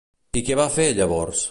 [0.39, 1.39] I què van fer, llavors?